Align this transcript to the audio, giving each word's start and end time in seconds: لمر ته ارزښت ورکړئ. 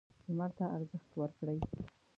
لمر 0.27 0.51
ته 0.57 0.65
ارزښت 0.77 1.11
ورکړئ. 1.17 1.59